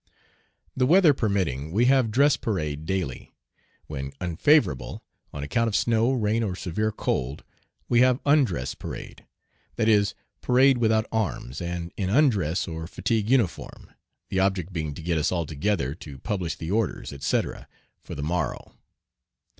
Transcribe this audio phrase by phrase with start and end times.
[0.75, 3.35] The weather permitting, we have "dress parade" daily.
[3.85, 7.43] When unfavorable, on account of snow, rain, or severe cold,
[7.87, 9.27] we have "undress parade"
[9.75, 13.91] that is, parade without arms and in undress or fatigue uniform,
[14.29, 17.67] the object being to get us all together to publish the orders, etc.,
[18.01, 18.73] for the morrow.